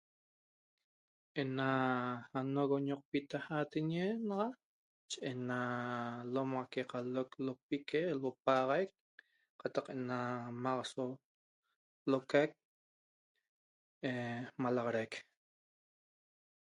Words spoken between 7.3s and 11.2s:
lopique l'paxaiq qataq Ena maxaso